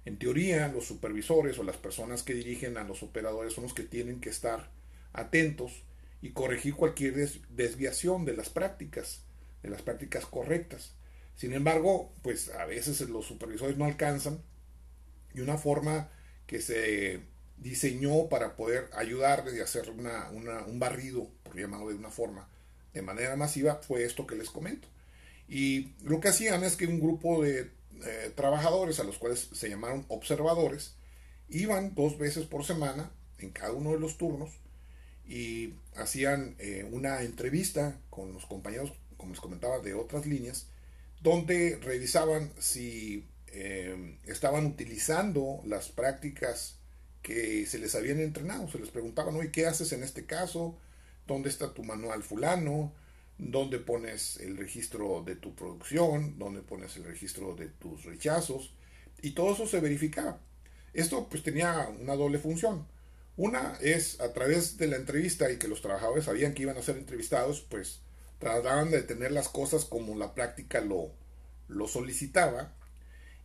En 0.05 0.19
teoría, 0.19 0.67
los 0.67 0.87
supervisores 0.87 1.57
o 1.59 1.63
las 1.63 1.77
personas 1.77 2.25
que 2.25 2.35
dirigen 2.35 2.77
a 2.77 2.83
los 2.83 3.05
operadores 3.05 3.53
son 3.53 3.63
los 3.63 3.75
que 3.75 3.85
tienen 3.85 4.21
que 4.21 4.31
estar 4.31 4.71
atentos 5.15 5.85
y 6.21 6.31
corregir 6.31 6.75
cualquier 6.75 7.15
desviación 7.51 8.25
de 8.25 8.37
las 8.37 8.51
prácticas 8.51 9.25
de 9.65 9.71
las 9.71 9.83
prácticas 9.83 10.27
correctas. 10.27 10.93
Sin 11.35 11.53
embargo, 11.55 12.13
pues 12.23 12.51
a 12.51 12.67
veces 12.67 13.01
los 13.09 13.27
supervisores 13.27 13.77
no 13.77 13.87
alcanzan 13.87 14.41
y 15.35 15.41
una 15.41 15.57
forma 15.57 16.11
que 16.47 16.61
se 16.61 17.23
diseñó 17.57 18.29
para 18.29 18.57
poder 18.57 18.91
ayudarles 18.93 19.55
y 19.55 19.61
hacer 19.61 19.91
una, 19.91 20.31
un 20.31 20.79
barrido, 20.79 21.29
por 21.43 21.57
llamarlo 21.57 21.89
de 21.89 21.95
una 21.95 22.11
forma, 22.11 22.49
de 22.93 23.03
manera 23.03 23.37
masiva, 23.37 23.77
fue 23.77 24.05
esto 24.05 24.27
que 24.27 24.37
les 24.37 24.51
comento. 24.51 24.87
Y 25.49 25.95
lo 26.03 26.21
que 26.21 26.29
hacían 26.29 26.63
es 26.63 26.77
que 26.77 26.87
un 26.87 27.01
grupo 27.01 27.43
de 27.43 27.71
eh, 28.05 28.33
trabajadores, 28.35 29.01
a 29.01 29.05
los 29.05 29.17
cuales 29.17 29.49
se 29.51 29.69
llamaron 29.71 30.05
observadores, 30.09 30.95
iban 31.49 31.95
dos 31.95 32.19
veces 32.19 32.45
por 32.45 32.65
semana 32.65 33.11
en 33.39 33.51
cada 33.51 33.73
uno 33.73 33.93
de 33.93 33.99
los 33.99 34.19
turnos 34.19 34.51
y 35.27 35.75
hacían 35.97 36.55
eh, 36.59 36.87
una 36.91 37.23
entrevista 37.23 37.99
con 38.11 38.33
los 38.33 38.47
compañeros 38.47 38.93
como 39.25 39.33
les 39.33 39.41
comentaba, 39.41 39.79
de 39.79 39.95
otras 39.95 40.27
líneas, 40.27 40.67
donde 41.23 41.79
revisaban 41.83 42.53
si 42.59 43.27
eh, 43.49 44.19
estaban 44.27 44.67
utilizando 44.67 45.63
las 45.65 45.89
prácticas 45.89 46.77
que 47.23 47.65
se 47.65 47.79
les 47.79 47.95
habían 47.95 48.21
entrenado. 48.21 48.71
Se 48.71 48.79
les 48.79 48.91
preguntaban, 48.91 49.35
oye, 49.35 49.51
¿qué 49.51 49.67
haces 49.67 49.93
en 49.93 50.03
este 50.03 50.27
caso? 50.27 50.79
¿Dónde 51.27 51.49
está 51.49 51.73
tu 51.73 51.83
manual 51.83 52.23
fulano? 52.23 52.93
¿Dónde 53.39 53.79
pones 53.79 54.37
el 54.37 54.59
registro 54.59 55.23
de 55.25 55.37
tu 55.37 55.55
producción? 55.55 56.39
¿Dónde 56.39 56.61
pones 56.61 56.97
el 56.97 57.05
registro 57.05 57.55
de 57.55 57.69
tus 57.69 58.05
rechazos? 58.05 58.75
Y 59.23 59.31
todo 59.31 59.55
eso 59.55 59.67
se 59.67 59.81
verificaba. 59.81 60.39
Esto 60.93 61.29
pues 61.31 61.43
tenía 61.43 61.89
una 61.99 62.15
doble 62.15 62.39
función. 62.39 62.87
Una 63.37 63.77
es 63.81 64.21
a 64.21 64.33
través 64.33 64.77
de 64.77 64.87
la 64.87 64.97
entrevista 64.97 65.51
y 65.51 65.59
que 65.59 65.69
los 65.69 65.83
trabajadores 65.83 66.27
sabían 66.27 66.55
que 66.55 66.63
iban 66.63 66.77
a 66.77 66.83
ser 66.83 66.97
entrevistados, 66.97 67.63
pues 67.69 68.01
trataban 68.39 68.91
de 68.91 69.03
tener 69.03 69.33
las 69.33 69.49
cosas 69.49 69.85
como 69.85 70.17
la 70.17 70.35
práctica 70.35 70.81
lo, 70.81 71.11
lo 71.69 71.89
solicitaba. 71.89 72.73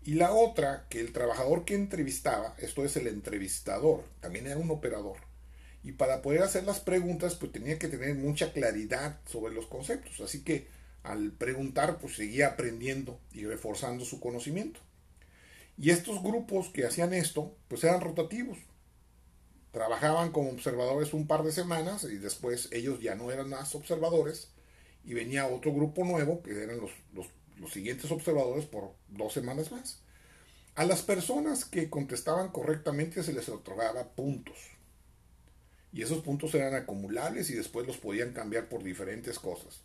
Y 0.03 0.13
la 0.13 0.31
otra, 0.31 0.87
que 0.89 0.99
el 0.99 1.11
trabajador 1.11 1.65
que 1.65 1.75
entrevistaba, 1.75 2.55
esto 2.59 2.85
es 2.85 2.95
el 2.97 3.07
entrevistador, 3.07 4.03
también 4.21 4.47
era 4.47 4.57
un 4.57 4.71
operador. 4.71 5.17
Y 5.83 5.93
para 5.93 6.21
poder 6.21 6.43
hacer 6.43 6.65
las 6.65 6.79
preguntas, 6.79 7.35
pues 7.35 7.51
tenía 7.51 7.79
que 7.79 7.87
tener 7.87 8.15
mucha 8.15 8.53
claridad 8.53 9.19
sobre 9.25 9.53
los 9.53 9.65
conceptos. 9.67 10.19
Así 10.19 10.43
que 10.43 10.67
al 11.03 11.31
preguntar, 11.31 11.97
pues 11.99 12.15
seguía 12.15 12.47
aprendiendo 12.47 13.19
y 13.33 13.45
reforzando 13.45 14.05
su 14.05 14.19
conocimiento. 14.19 14.79
Y 15.77 15.91
estos 15.91 16.21
grupos 16.21 16.69
que 16.69 16.85
hacían 16.85 17.13
esto, 17.13 17.55
pues 17.67 17.83
eran 17.83 18.01
rotativos. 18.01 18.57
Trabajaban 19.71 20.31
como 20.31 20.49
observadores 20.49 21.13
un 21.13 21.27
par 21.27 21.43
de 21.43 21.51
semanas 21.51 22.03
y 22.03 22.17
después 22.17 22.69
ellos 22.71 22.99
ya 23.01 23.15
no 23.15 23.31
eran 23.31 23.49
más 23.49 23.75
observadores, 23.75 24.49
y 25.03 25.13
venía 25.13 25.47
otro 25.47 25.73
grupo 25.73 26.03
nuevo, 26.03 26.43
que 26.43 26.51
eran 26.51 26.79
los, 26.79 26.91
los, 27.13 27.27
siguientes 27.71 28.11
observadores 28.11 28.65
por 28.65 28.93
dos 29.07 29.33
semanas 29.33 29.71
más. 29.71 30.01
A 30.75 30.85
las 30.85 31.01
personas 31.01 31.65
que 31.65 31.89
contestaban 31.89 32.49
correctamente 32.49 33.23
se 33.23 33.33
les 33.33 33.49
otorgaba 33.49 34.09
puntos. 34.09 34.57
Y 35.91 36.03
esos 36.03 36.19
puntos 36.23 36.53
eran 36.53 36.75
acumulables 36.75 37.49
y 37.49 37.55
después 37.55 37.85
los 37.85 37.97
podían 37.97 38.33
cambiar 38.33 38.69
por 38.69 38.83
diferentes 38.83 39.39
cosas. 39.39 39.81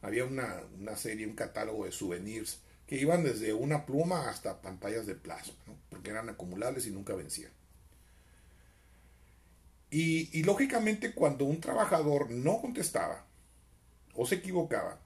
Había 0.00 0.24
una, 0.24 0.96
serie, 0.96 1.26
un 1.26 1.34
catálogo 1.34 1.84
de 1.84 1.92
souvenirs 1.92 2.60
que 2.86 2.96
iban 2.96 3.24
desde 3.24 3.52
una 3.52 3.84
pluma 3.84 4.30
hasta 4.30 4.62
pantallas 4.62 5.06
de 5.06 5.16
plasma, 5.16 5.56
porque 5.90 6.10
eran 6.10 6.28
acumulables 6.28 6.86
y 6.86 6.90
nunca 6.90 7.14
vencían. 7.14 7.50
Y, 9.90 10.42
lógicamente 10.42 11.12
cuando 11.12 11.44
un 11.44 11.60
trabajador 11.60 12.30
no 12.30 12.60
contestaba, 12.60 13.24
o 14.14 14.26
se 14.26 14.36
equivocaba, 14.36 15.00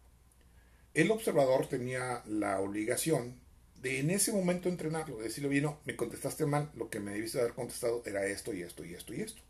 el 0.95 1.11
observador 1.11 1.67
tenía 1.69 2.23
la 2.27 2.61
obligación 2.61 3.41
de 3.81 4.01
en 4.01 4.11
ese 4.11 4.33
momento 4.33 4.69
entrenarlo, 4.69 5.19
de 5.19 5.25
decirle, 5.25 5.49
bien, 5.49 5.65
no, 5.65 5.79
me 5.85 5.97
contestaste 5.97 6.47
mal, 6.47 6.71
lo 6.75 6.91
que 6.91 7.01
me 7.01 7.13
debiste 7.13 7.41
haber 7.41 7.55
contestado 7.55 8.03
era 8.07 8.25
esto 8.27 8.53
y 8.53 8.63
esto 8.63 8.85
y 8.85 8.95
esto 8.95 9.15
y 9.15 9.21
esto. 9.21 9.43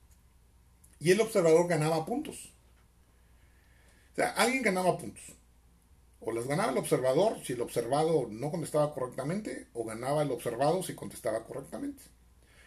Y 1.01 1.11
el 1.11 1.21
observador 1.21 1.67
ganaba 1.69 2.07
puntos. 2.07 2.53
O 4.13 4.17
sea, 4.17 4.31
alguien 4.31 4.63
ganaba 4.63 4.99
puntos. 4.99 5.25
O 6.21 6.33
las 6.33 6.47
ganaba 6.47 6.71
el 6.71 6.79
observador 6.79 7.45
si 7.45 7.55
el 7.55 7.61
observado 7.61 8.29
no 8.31 8.51
contestaba 8.51 8.95
correctamente, 8.95 9.67
o 9.73 9.85
ganaba 9.85 10.23
el 10.23 10.31
observado 10.31 10.83
si 10.83 10.95
contestaba 10.95 11.45
correctamente. 11.45 12.03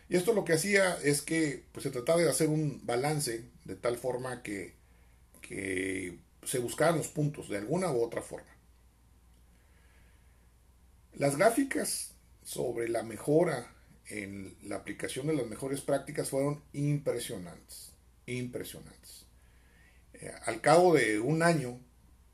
Y 0.08 0.18
esto 0.18 0.34
lo 0.34 0.46
que 0.46 0.54
hacía 0.54 0.98
es 1.04 1.22
que 1.22 1.66
pues, 1.72 1.84
se 1.84 1.92
trataba 1.92 2.22
de 2.22 2.30
hacer 2.30 2.50
un 2.50 2.86
balance 2.86 3.50
de 3.64 3.76
tal 3.76 3.98
forma 3.98 4.44
que, 4.44 4.76
que 5.42 6.20
se 6.44 6.60
buscaban 6.60 6.98
los 6.98 7.08
puntos 7.08 7.50
de 7.50 7.58
alguna 7.58 7.92
u 7.92 8.04
otra 8.04 8.22
forma. 8.22 8.56
Las 11.14 11.38
gráficas 11.38 12.12
sobre 12.44 12.88
la 12.90 13.02
mejora 13.02 13.74
en 14.08 14.56
la 14.62 14.76
aplicación 14.76 15.28
de 15.28 15.34
las 15.34 15.48
mejores 15.48 15.82
prácticas 15.82 16.30
fueron 16.30 16.62
impresionantes, 16.74 17.94
impresionantes. 18.28 19.26
Eh, 20.14 20.32
al 20.46 20.62
cabo 20.62 20.94
de 20.94 21.20
un 21.20 21.42
año, 21.42 21.80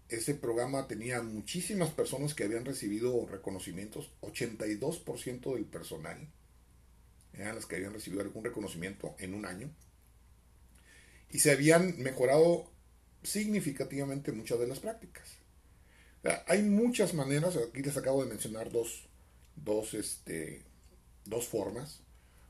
ese 0.09 0.35
programa 0.35 0.87
tenía 0.87 1.21
muchísimas 1.21 1.91
personas 1.91 2.33
que 2.33 2.43
habían 2.43 2.65
recibido 2.65 3.25
reconocimientos, 3.27 4.11
82% 4.21 5.53
del 5.53 5.65
personal 5.65 6.27
eran 7.33 7.55
las 7.55 7.65
que 7.65 7.75
habían 7.75 7.93
recibido 7.93 8.21
algún 8.21 8.43
reconocimiento 8.43 9.15
en 9.19 9.33
un 9.33 9.45
año, 9.45 9.69
y 11.29 11.39
se 11.39 11.51
habían 11.51 11.97
mejorado 11.99 12.69
significativamente 13.23 14.31
muchas 14.31 14.59
de 14.59 14.67
las 14.67 14.79
prácticas. 14.79 15.37
hay 16.47 16.61
muchas 16.61 17.13
maneras, 17.13 17.57
aquí 17.57 17.81
les 17.81 17.97
acabo 17.97 18.23
de 18.23 18.29
mencionar 18.29 18.71
dos, 18.71 19.07
dos, 19.55 19.93
este, 19.93 20.63
dos 21.25 21.47
formas. 21.47 22.01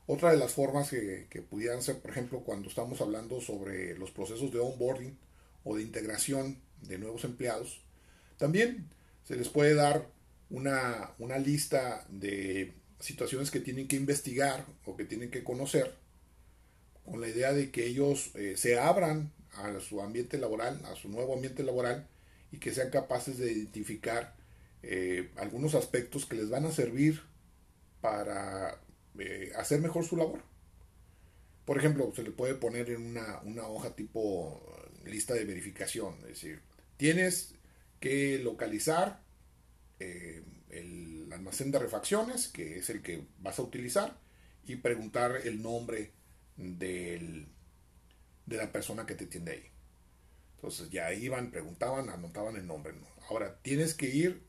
Otra 0.06 0.32
de 0.32 0.36
las 0.36 0.52
formas 0.52 0.90
que, 0.90 1.26
que, 1.30 1.42
pudieran 1.42 1.80
ser, 1.80 2.00
por 2.00 2.10
ejemplo, 2.10 2.40
cuando 2.40 2.68
estamos 2.68 3.00
hablando 3.00 3.40
sobre 3.40 3.96
los 3.96 4.10
procesos 4.10 4.52
de 4.52 4.58
onboarding 4.58 5.16
o 5.64 5.76
de 5.76 5.82
integración 5.82 6.60
de 6.82 6.98
nuevos 6.98 7.24
empleados, 7.24 7.80
también 8.36 8.88
se 9.24 9.36
les 9.36 9.48
puede 9.48 9.74
dar 9.74 10.08
una, 10.50 11.12
una 11.18 11.38
lista 11.38 12.04
de 12.10 12.74
situaciones 13.02 13.50
que 13.50 13.60
tienen 13.60 13.88
que 13.88 13.96
investigar 13.96 14.64
o 14.86 14.96
que 14.96 15.04
tienen 15.04 15.30
que 15.30 15.44
conocer 15.44 15.94
con 17.04 17.20
la 17.20 17.28
idea 17.28 17.52
de 17.52 17.70
que 17.70 17.86
ellos 17.86 18.30
eh, 18.34 18.54
se 18.56 18.78
abran 18.78 19.32
a 19.54 19.80
su 19.80 20.00
ambiente 20.00 20.38
laboral, 20.38 20.80
a 20.86 20.94
su 20.94 21.08
nuevo 21.08 21.34
ambiente 21.34 21.62
laboral 21.62 22.06
y 22.52 22.58
que 22.58 22.72
sean 22.72 22.90
capaces 22.90 23.38
de 23.38 23.52
identificar 23.52 24.34
eh, 24.82 25.30
algunos 25.36 25.74
aspectos 25.74 26.26
que 26.26 26.36
les 26.36 26.48
van 26.48 26.64
a 26.64 26.72
servir 26.72 27.22
para 28.00 28.80
eh, 29.18 29.52
hacer 29.56 29.80
mejor 29.80 30.04
su 30.04 30.16
labor. 30.16 30.42
Por 31.64 31.78
ejemplo, 31.78 32.12
se 32.14 32.22
le 32.22 32.30
puede 32.30 32.54
poner 32.54 32.90
en 32.90 33.04
una, 33.04 33.40
una 33.42 33.66
hoja 33.66 33.94
tipo 33.94 34.64
lista 35.04 35.34
de 35.34 35.44
verificación, 35.44 36.14
es 36.22 36.28
decir, 36.28 36.60
tienes 36.96 37.54
que 37.98 38.38
localizar 38.38 39.20
el 40.72 41.28
almacén 41.32 41.70
de 41.70 41.78
refacciones, 41.78 42.48
que 42.48 42.78
es 42.78 42.90
el 42.90 43.02
que 43.02 43.24
vas 43.40 43.58
a 43.58 43.62
utilizar, 43.62 44.18
y 44.66 44.76
preguntar 44.76 45.36
el 45.44 45.62
nombre 45.62 46.10
del, 46.56 47.46
de 48.46 48.56
la 48.56 48.72
persona 48.72 49.06
que 49.06 49.14
te 49.14 49.26
tiende 49.26 49.52
ahí. 49.52 49.72
Entonces 50.56 50.90
ya 50.90 51.12
iban, 51.12 51.50
preguntaban, 51.50 52.08
anotaban 52.08 52.56
el 52.56 52.66
nombre. 52.66 52.94
Ahora 53.28 53.58
tienes 53.62 53.94
que 53.94 54.06
ir 54.06 54.42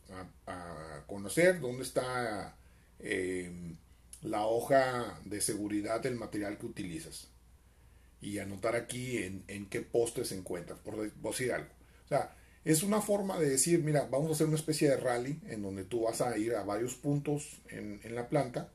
a, 0.47 1.03
conocer 1.07 1.59
dónde 1.59 1.83
está 1.83 2.55
em, 2.99 3.77
la 4.21 4.45
hoja 4.45 5.19
de 5.25 5.41
seguridad 5.41 6.01
del 6.01 6.15
material 6.15 6.57
que 6.57 6.65
utilizas 6.65 7.29
y 8.21 8.39
anotar 8.39 8.75
aquí 8.75 9.17
en, 9.17 9.65
qué 9.69 9.81
poste 9.81 10.23
se 10.23 10.37
encuentra, 10.37 10.75
por 10.75 11.11
decir 11.11 11.51
algo. 11.51 11.73
O 12.05 12.07
sea, 12.07 12.35
es 12.65 12.83
una 12.83 13.01
forma 13.01 13.39
de 13.39 13.49
decir, 13.49 13.83
mira, 13.83 14.07
vamos 14.11 14.29
a 14.29 14.33
hacer 14.33 14.47
una 14.47 14.55
especie 14.55 14.89
de 14.89 14.97
rally 14.97 15.39
en 15.47 15.61
donde 15.61 15.83
tú 15.83 16.01
vas 16.01 16.21
a 16.21 16.37
ir 16.37 16.55
a 16.55 16.63
varios 16.63 16.95
puntos 16.95 17.61
en, 17.69 17.99
en 18.03 18.15
la 18.15 18.29
planta 18.29 18.71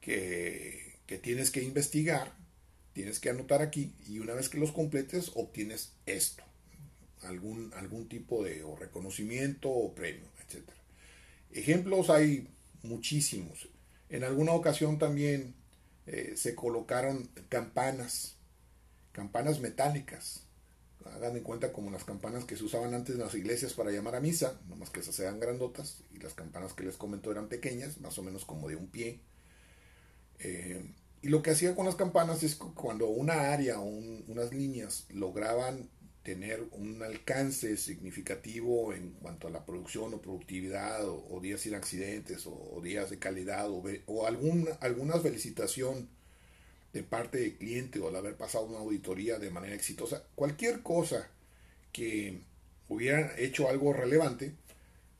que, 0.00 0.98
que 1.06 1.18
tienes 1.18 1.50
que 1.50 1.62
investigar, 1.62 2.32
tienes 2.92 3.20
que 3.20 3.30
anotar 3.30 3.60
aquí 3.60 3.94
y 4.06 4.20
una 4.20 4.34
vez 4.34 4.48
que 4.48 4.58
los 4.58 4.72
completes 4.72 5.32
obtienes 5.34 5.92
esto, 6.06 6.44
algún, 7.22 7.72
algún 7.74 8.08
tipo 8.08 8.42
de 8.42 8.64
reconocimiento 8.78 9.70
o 9.70 9.94
premio, 9.94 10.28
etc. 10.40 10.68
Ejemplos 11.52 12.10
hay 12.10 12.48
muchísimos. 12.82 13.68
En 14.08 14.24
alguna 14.24 14.52
ocasión 14.52 14.98
también 14.98 15.54
eh, 16.06 16.34
se 16.36 16.54
colocaron 16.54 17.28
campanas, 17.48 18.36
campanas 19.12 19.60
metálicas. 19.60 20.46
Hagan 21.04 21.36
en 21.36 21.42
cuenta 21.42 21.72
como 21.72 21.90
las 21.90 22.04
campanas 22.04 22.44
que 22.44 22.56
se 22.56 22.64
usaban 22.64 22.94
antes 22.94 23.14
en 23.14 23.20
las 23.20 23.34
iglesias 23.34 23.74
para 23.74 23.90
llamar 23.90 24.16
a 24.16 24.20
misa, 24.20 24.58
nomás 24.68 24.90
que 24.90 25.00
esas 25.00 25.18
eran 25.20 25.38
grandotas, 25.38 26.02
y 26.12 26.18
las 26.18 26.34
campanas 26.34 26.72
que 26.72 26.84
les 26.84 26.96
comento 26.96 27.30
eran 27.30 27.48
pequeñas, 27.48 28.00
más 28.00 28.18
o 28.18 28.22
menos 28.22 28.44
como 28.44 28.68
de 28.68 28.76
un 28.76 28.88
pie. 28.88 29.20
Eh, 30.38 30.82
y 31.22 31.28
lo 31.28 31.42
que 31.42 31.50
hacía 31.50 31.74
con 31.74 31.86
las 31.86 31.94
campanas 31.94 32.42
es 32.42 32.54
que 32.54 32.66
cuando 32.74 33.08
una 33.08 33.52
área 33.52 33.80
o 33.80 33.84
unas 33.84 34.52
líneas 34.52 35.06
lograban 35.10 35.88
tener 36.22 36.66
un 36.72 37.02
alcance 37.02 37.76
significativo 37.76 38.92
en 38.94 39.10
cuanto 39.10 39.46
a 39.46 39.50
la 39.50 39.64
producción 39.64 40.14
o 40.14 40.22
productividad 40.22 41.06
o, 41.06 41.38
días 41.40 41.60
sin 41.60 41.74
accidentes 41.74 42.46
o, 42.46 42.80
días 42.82 43.10
de 43.10 43.18
calidad 43.18 43.70
o, 43.70 43.82
o 44.06 44.26
alguna 44.26 45.20
felicitación 45.20 46.08
de 46.94 47.02
parte 47.02 47.38
del 47.38 47.56
cliente 47.56 47.98
o 47.98 48.08
al 48.08 48.16
haber 48.16 48.36
pasado 48.36 48.66
una 48.66 48.78
auditoría 48.78 49.40
de 49.40 49.50
manera 49.50 49.74
exitosa, 49.74 50.22
cualquier 50.36 50.80
cosa 50.82 51.28
que 51.92 52.40
hubieran 52.88 53.32
hecho 53.36 53.68
algo 53.68 53.92
relevante, 53.92 54.54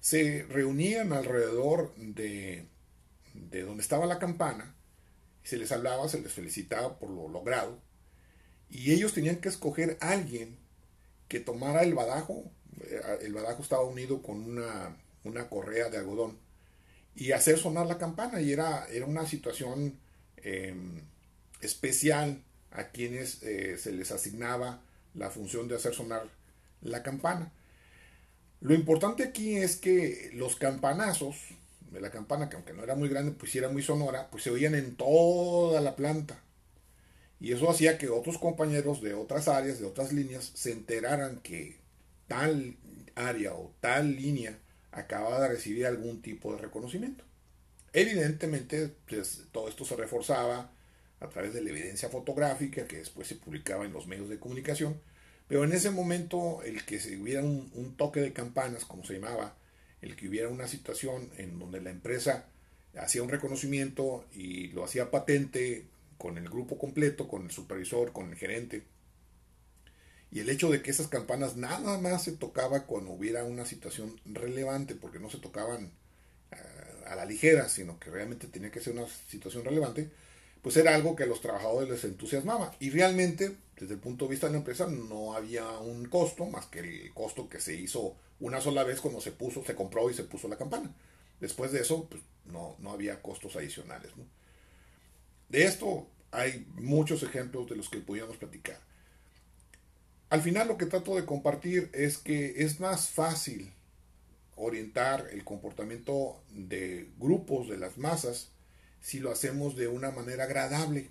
se 0.01 0.45
reunían 0.49 1.13
alrededor 1.13 1.93
de, 1.97 2.67
de 3.35 3.63
donde 3.63 3.83
estaba 3.83 4.07
la 4.07 4.21
campana, 4.21 4.77
se 5.43 5.57
les 5.57 5.73
hablaba, 5.73 6.09
se 6.09 6.21
les 6.21 6.33
felicitaba 6.33 6.97
por 6.97 7.11
lo 7.11 7.29
logrado, 7.29 7.81
y 8.71 8.93
ellos 8.93 9.13
tenían 9.13 9.37
que 9.37 9.49
escoger 9.49 9.99
a 10.01 10.11
alguien 10.11 10.57
que 11.27 11.41
tomara 11.41 11.83
el 11.83 11.95
badajo, 11.95 12.53
eh, 12.83 13.01
el 13.23 13.35
badajo 13.35 13.63
estaba 13.63 13.83
unido 13.83 14.23
con 14.23 14.41
una, 14.41 14.97
una 15.25 15.49
correa 15.49 15.91
de 15.91 15.99
algodón, 15.99 16.39
y 17.17 17.33
hacer 17.33 17.59
sonar 17.59 17.87
la 17.87 17.99
campana, 17.99 18.41
y 18.41 18.53
era, 18.53 18.87
era 18.91 19.07
una 19.07 19.27
situación 19.27 19.99
em, 20.37 21.01
especial 21.65 22.43
a 22.71 22.89
quienes 22.89 23.43
eh, 23.43 23.79
se 23.79 23.93
les 23.93 24.11
asignaba 24.11 24.81
la 25.15 25.31
función 25.31 25.69
de 25.69 25.77
hacer 25.77 25.95
sonar 25.95 26.29
la 26.83 27.03
campana. 27.03 27.53
Lo 28.61 28.75
importante 28.75 29.23
aquí 29.23 29.57
es 29.57 29.77
que 29.77 30.31
los 30.35 30.57
campanazos 30.57 31.37
de 31.91 32.01
la 32.01 32.11
campana, 32.11 32.49
que 32.49 32.57
aunque 32.57 32.73
no 32.73 32.83
era 32.83 32.95
muy 32.95 33.09
grande, 33.09 33.33
pues 33.33 33.55
era 33.55 33.69
muy 33.69 33.83
sonora, 33.83 34.29
pues 34.31 34.43
se 34.43 34.51
oían 34.51 34.75
en 34.75 34.97
toda 34.97 35.81
la 35.81 35.97
planta. 35.97 36.43
Y 37.41 37.53
eso 37.53 37.71
hacía 37.71 37.99
que 37.99 38.09
otros 38.09 38.39
compañeros 38.39 39.03
de 39.03 39.15
otras 39.15 39.49
áreas, 39.49 39.79
de 39.79 39.87
otras 39.87 40.13
líneas, 40.13 40.51
se 40.55 40.73
enteraran 40.73 41.41
que 41.41 41.77
tal 42.27 42.77
área 43.15 43.55
o 43.55 43.73
tal 43.81 44.17
línea 44.17 44.59
acababa 44.91 45.41
de 45.41 45.49
recibir 45.49 45.87
algún 45.87 46.23
tipo 46.23 46.53
de 46.53 46.63
reconocimiento. 46.63 47.25
Evidentemente, 47.93 48.91
pues, 49.09 49.43
todo 49.53 49.69
esto 49.69 49.85
se 49.85 49.95
reforzaba 49.95 50.71
a 51.25 51.31
través 51.31 51.55
de 51.55 51.63
la 51.63 51.71
evidencia 51.71 52.09
fotográfica 52.09 52.87
que 52.87 52.99
después 52.99 53.27
se 53.29 53.37
publicaba 53.37 53.85
en 53.85 53.93
los 53.93 54.07
medios 54.07 54.29
de 54.29 54.39
comunicación, 54.39 55.01
pero 55.49 55.65
en 55.65 55.73
ese 55.73 55.91
momento 55.91 56.63
el 56.65 56.85
que 56.85 57.01
se 57.01 57.17
hubiera 57.17 57.43
un, 57.43 57.71
un 57.75 57.97
toque 57.97 58.21
de 58.21 58.33
campanas, 58.33 58.85
como 58.85 59.05
se 59.05 59.15
llamaba, 59.15 59.57
el 60.03 60.17
que 60.17 60.29
hubiera 60.29 60.49
una 60.49 60.69
situación 60.69 61.31
en 61.37 61.59
donde 61.59 61.81
la 61.81 61.91
empresa 61.91 62.47
hacía 62.99 63.23
un 63.23 63.29
reconocimiento 63.29 64.27
y 64.33 64.69
lo 64.69 64.85
hacía 64.85 65.11
patente 65.11 65.87
con 66.19 66.39
el 66.39 66.49
grupo 66.49 66.79
completo, 66.79 67.29
con 67.29 67.45
el 67.45 67.51
supervisor, 67.51 68.13
con 68.13 68.31
el 68.31 68.37
gerente. 68.37 68.85
Y 70.31 70.41
el 70.41 70.51
hecho 70.51 70.71
de 70.71 70.83
que 70.83 70.91
esas 70.91 71.09
campanas 71.09 71.57
nada 71.57 71.99
más 71.99 72.25
se 72.25 72.33
tocaba 72.33 72.87
cuando 72.87 73.13
hubiera 73.13 73.45
una 73.45 73.67
situación 73.67 74.21
relevante, 74.25 74.95
porque 74.95 75.21
no 75.21 75.31
se 75.31 75.39
tocaban 75.39 75.93
eh, 76.51 76.57
a 77.07 77.15
la 77.15 77.25
ligera, 77.25 77.69
sino 77.69 77.99
que 77.99 78.11
realmente 78.11 78.49
tenía 78.49 78.71
que 78.71 78.81
ser 78.81 78.95
una 78.95 79.07
situación 79.29 79.65
relevante, 79.65 80.11
pues 80.65 80.79
era 80.79 80.95
algo 80.95 81.15
que 81.15 81.25
a 81.25 81.27
los 81.27 81.43
trabajadores 81.43 81.91
les 81.91 82.05
entusiasmaba. 82.05 82.75
Y 82.81 82.89
realmente, 82.89 83.55
desde 83.79 83.93
el 83.93 84.01
punto 84.01 84.25
de 84.25 84.31
vista 84.31 84.47
de 84.47 84.55
la 84.55 84.61
empresa, 84.61 84.87
no 84.87 85.35
había 85.35 85.69
un 85.79 86.07
costo 86.07 86.47
más 86.47 86.65
que 86.65 86.79
el 86.79 87.13
costo 87.13 87.51
que 87.51 87.61
se 87.61 87.75
hizo 87.75 88.17
una 88.41 88.63
sola 88.63 88.83
vez 88.83 89.03
cuando 89.03 89.21
se 89.21 89.33
puso, 89.33 89.63
se 89.63 89.75
compró 89.75 90.09
y 90.09 90.15
se 90.15 90.25
puso 90.25 90.49
la 90.49 90.57
campana. 90.57 90.91
Después 91.39 91.71
de 91.71 91.83
eso, 91.83 92.09
pues, 92.09 92.23
no, 92.47 92.77
no 92.79 92.93
había 92.93 93.21
costos 93.21 93.57
adicionales. 93.57 94.11
De 95.51 95.65
esto 95.65 96.09
hay 96.31 96.67
muchos 96.77 97.23
ejemplos 97.23 97.69
de 97.69 97.77
los 97.77 97.91
que 97.91 97.99
podíamos 97.99 98.39
platicar. 98.39 98.81
Al 100.31 100.41
final 100.41 100.67
lo 100.67 100.79
que 100.79 100.87
trato 100.87 101.15
de 101.15 101.27
compartir 101.27 101.91
es 101.93 102.17
que 102.17 102.65
es 102.65 102.81
más 102.81 103.11
fácil 103.11 103.71
orientar 104.57 105.29
el 105.31 105.45
comportamiento 105.45 106.43
de 106.49 107.11
grupos, 107.19 107.69
de 107.69 107.77
las 107.77 107.99
masas, 107.99 108.55
si 109.05 109.21
lo 109.21 109.31
hacemos 109.31 109.77
de 109.77 109.87
una 109.87 110.11
manera 110.11 110.45
agradable. 110.45 111.11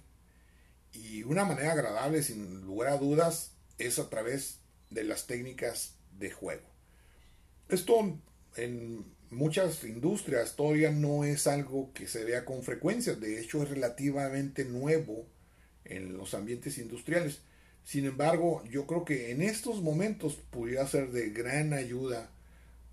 Y 0.93 1.21
una 1.21 1.45
manera 1.45 1.73
agradable, 1.73 2.23
sin 2.23 2.61
lugar 2.61 2.89
a 2.89 2.97
dudas, 2.97 3.51
es 3.77 3.99
a 3.99 4.09
través 4.09 4.61
de 4.89 5.03
las 5.03 5.27
técnicas 5.27 5.93
de 6.17 6.31
juego. 6.31 6.67
Esto 7.69 8.17
en 8.55 9.05
muchas 9.29 9.83
industrias 9.83 10.55
todavía 10.55 10.91
no 10.91 11.23
es 11.23 11.45
algo 11.45 11.91
que 11.93 12.07
se 12.07 12.23
vea 12.23 12.45
con 12.45 12.63
frecuencia, 12.63 13.13
de 13.13 13.39
hecho 13.39 13.61
es 13.61 13.69
relativamente 13.69 14.65
nuevo 14.65 15.27
en 15.85 16.17
los 16.17 16.33
ambientes 16.33 16.79
industriales. 16.79 17.41
Sin 17.83 18.05
embargo, 18.05 18.63
yo 18.71 18.87
creo 18.87 19.05
que 19.05 19.29
en 19.29 19.43
estos 19.43 19.83
momentos 19.83 20.39
pudiera 20.49 20.87
ser 20.87 21.11
de 21.11 21.29
gran 21.29 21.73
ayuda 21.73 22.31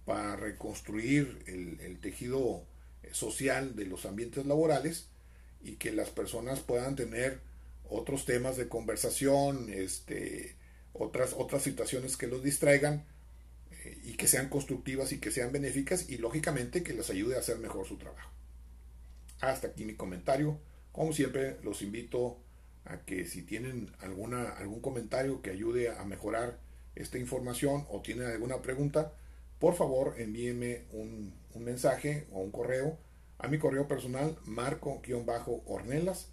para 0.04 0.36
reconstruir 0.36 1.42
el, 1.46 1.98
tejido 2.00 2.66
social 3.12 3.76
de 3.76 3.86
los 3.86 4.06
ambientes 4.06 4.46
laborales 4.46 5.06
y 5.62 5.76
que 5.76 5.92
las 5.92 6.10
personas 6.10 6.60
puedan 6.60 6.96
tener 6.96 7.40
otros 7.88 8.24
temas 8.24 8.56
de 8.56 8.68
conversación, 8.68 9.68
este, 9.70 10.54
otras, 10.92 11.34
otras 11.36 11.62
situaciones 11.62 12.16
que 12.16 12.26
los 12.26 12.42
distraigan 12.42 13.04
y 14.04 14.14
que 14.14 14.28
sean 14.28 14.48
constructivas 14.48 15.12
y 15.12 15.18
que 15.18 15.30
sean 15.30 15.52
benéficas 15.52 16.08
y 16.08 16.18
lógicamente 16.18 16.82
que 16.82 16.92
les 16.92 17.10
ayude 17.10 17.36
a 17.36 17.40
hacer 17.40 17.58
mejor 17.58 17.86
su 17.86 17.96
trabajo. 17.96 18.30
Hasta 19.40 19.68
aquí 19.68 19.84
mi 19.84 19.94
comentario. 19.94 20.58
Como 20.92 21.12
siempre, 21.12 21.56
los 21.62 21.82
invito 21.82 22.38
a 22.84 22.98
que 22.98 23.24
si 23.26 23.42
tienen 23.42 23.90
alguna, 24.00 24.50
algún 24.50 24.80
comentario 24.80 25.42
que 25.42 25.50
ayude 25.50 25.90
a 25.90 26.04
mejorar 26.04 26.58
esta 26.94 27.18
información 27.18 27.86
o 27.88 28.02
tienen 28.02 28.26
alguna 28.26 28.60
pregunta, 28.60 29.12
por 29.60 29.74
favor 29.74 30.14
envíenme 30.18 30.86
un, 30.92 31.32
un 31.54 31.64
mensaje 31.64 32.26
o 32.32 32.40
un 32.40 32.50
correo 32.50 32.98
a 33.38 33.46
mi 33.46 33.58
correo 33.58 33.86
personal 33.86 34.36
marco-ornelas 34.44 36.32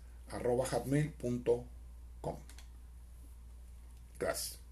Gracias. 4.19 4.66